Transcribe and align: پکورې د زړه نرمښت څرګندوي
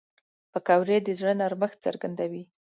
پکورې 0.51 0.97
د 1.03 1.07
زړه 1.19 1.33
نرمښت 1.41 1.77
څرګندوي 1.85 2.43